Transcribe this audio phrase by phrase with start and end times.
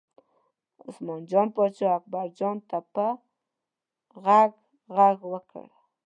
[0.87, 3.05] عثمان جان پاچا اکبرجان ته په
[4.25, 4.51] غږ
[4.95, 5.65] غږ وکړ.